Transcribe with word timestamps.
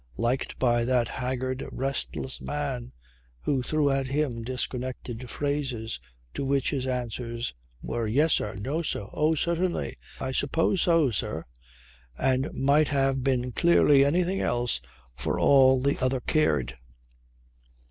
Liked 0.17 0.57
by 0.57 0.83
that 0.83 1.09
haggard, 1.09 1.63
restless 1.71 2.41
man 2.41 2.91
who 3.41 3.61
threw 3.61 3.91
at 3.91 4.07
him 4.07 4.41
disconnected 4.41 5.29
phrases 5.29 5.99
to 6.33 6.43
which 6.43 6.71
his 6.71 6.87
answers 6.87 7.53
were, 7.83 8.07
"Yes, 8.07 8.33
sir," 8.33 8.55
"No, 8.55 8.81
sir," 8.81 9.05
"Oh, 9.13 9.35
certainly," 9.35 9.97
"I 10.19 10.31
suppose 10.31 10.81
so, 10.81 11.11
sir," 11.11 11.45
and 12.17 12.51
might 12.51 12.87
have 12.87 13.23
been 13.23 13.51
clearly 13.51 14.03
anything 14.03 14.41
else 14.41 14.81
for 15.15 15.39
all 15.39 15.79
the 15.79 15.99
other 16.03 16.19
cared. 16.21 16.79